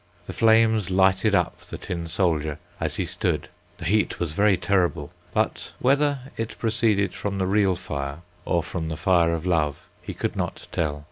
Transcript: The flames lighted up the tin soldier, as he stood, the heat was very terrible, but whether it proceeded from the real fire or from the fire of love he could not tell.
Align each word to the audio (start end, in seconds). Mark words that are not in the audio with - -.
The 0.25 0.33
flames 0.33 0.89
lighted 0.89 1.35
up 1.35 1.59
the 1.67 1.77
tin 1.77 2.07
soldier, 2.07 2.57
as 2.79 2.95
he 2.95 3.05
stood, 3.05 3.49
the 3.77 3.85
heat 3.85 4.19
was 4.19 4.33
very 4.33 4.57
terrible, 4.57 5.11
but 5.31 5.73
whether 5.77 6.21
it 6.37 6.57
proceeded 6.57 7.13
from 7.13 7.37
the 7.37 7.45
real 7.45 7.75
fire 7.75 8.21
or 8.43 8.63
from 8.63 8.87
the 8.87 8.97
fire 8.97 9.31
of 9.31 9.45
love 9.45 9.85
he 10.01 10.15
could 10.15 10.35
not 10.35 10.67
tell. 10.71 10.99